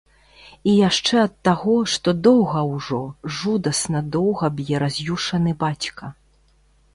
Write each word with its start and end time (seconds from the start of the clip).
І 0.69 0.71
яшчэ 0.77 1.19
ад 1.25 1.33
таго, 1.47 1.75
што 1.95 2.13
доўга 2.27 2.63
ўжо, 2.77 3.01
жудасна 3.41 4.03
доўга 4.17 4.51
б'е 4.57 4.81
раз'юшаны 4.87 5.51
бацька. 5.67 6.13